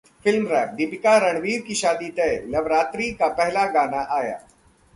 [0.25, 4.35] FilmWrap: दीपिका-रणवीर की शादी तय, लवरात्रि का पहला गाना आया